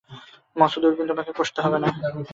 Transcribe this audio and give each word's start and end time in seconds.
মস্ত 0.55 0.75
দূরবীন 0.79 1.05
তোমাকে 1.07 1.31
কষতে 1.37 1.59
হবে 1.61 1.77
না। 1.83 1.89